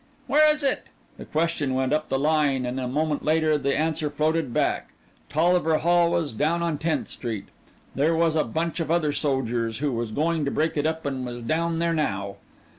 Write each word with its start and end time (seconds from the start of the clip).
"Where 0.25 0.51
is 0.51 0.63
it?" 0.63 0.85
The 1.19 1.25
question 1.25 1.75
went 1.75 1.93
up 1.93 2.09
the 2.09 2.17
line 2.17 2.65
and 2.65 2.79
a 2.79 2.87
moment 2.87 3.23
later 3.23 3.55
the 3.55 3.77
answer 3.77 4.09
floated 4.09 4.51
hack. 4.55 4.93
Tolliver 5.29 5.77
Hall 5.77 6.09
was 6.09 6.31
down 6.33 6.63
on 6.63 6.79
Tenth 6.79 7.07
Street. 7.07 7.49
There 7.93 8.15
was 8.15 8.35
a 8.35 8.43
bunch 8.43 8.79
of 8.79 8.89
other 8.89 9.11
sojers 9.13 9.77
who 9.77 9.91
was 9.91 10.11
goin' 10.11 10.43
to 10.45 10.49
break 10.49 10.75
it 10.75 10.87
up 10.87 11.05
and 11.05 11.23
was 11.23 11.43
down 11.43 11.77
there 11.77 11.93
now! 11.93 12.37